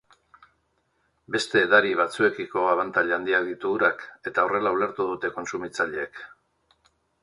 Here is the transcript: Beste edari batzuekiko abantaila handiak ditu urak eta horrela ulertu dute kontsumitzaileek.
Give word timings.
Beste 1.35 1.61
edari 1.65 1.91
batzuekiko 1.99 2.65
abantaila 2.71 3.17
handiak 3.21 3.47
ditu 3.53 3.77
urak 3.77 4.05
eta 4.33 4.49
horrela 4.49 4.77
ulertu 4.81 5.11
dute 5.15 5.35
kontsumitzaileek. 5.41 6.29